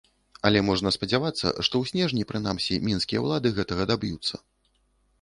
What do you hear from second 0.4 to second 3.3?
Але можна спадзявацца, што ў снежні прынамсі мінскія